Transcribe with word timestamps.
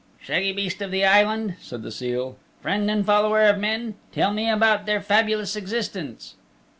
"Shaggy 0.19 0.51
beast 0.51 0.81
of 0.81 0.89
the 0.89 1.05
Island," 1.05 1.57
said 1.59 1.83
the 1.83 1.91
seal, 1.91 2.35
"friend 2.59 2.89
and 2.89 3.05
follower 3.05 3.43
of 3.43 3.59
men, 3.59 3.93
tell 4.11 4.33
me 4.33 4.49
about 4.49 4.87
their 4.87 4.99
fabulous 4.99 5.55
existence." 5.55 6.33